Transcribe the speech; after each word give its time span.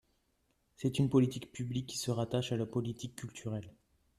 C’est 0.77 0.97
une 0.97 1.11
politique 1.11 1.51
publique, 1.51 1.85
qui 1.85 1.99
se 1.99 2.09
rattache 2.09 2.51
à 2.51 2.57
la 2.57 2.65
politique 2.65 3.15
culturelle. 3.15 3.71